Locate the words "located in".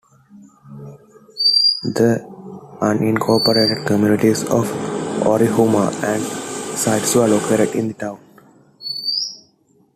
7.27-7.89